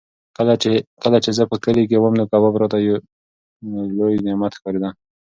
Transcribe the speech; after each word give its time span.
کله 1.03 1.15
چې 1.23 1.31
زه 1.37 1.43
په 1.51 1.57
کلي 1.63 1.83
کې 1.89 1.97
وم 2.01 2.13
نو 2.19 2.23
کباب 2.31 2.53
راته 2.61 2.77
یو 2.87 2.95
لوی 3.97 4.15
نعمت 4.25 4.51
ښکارېده. 4.57 4.89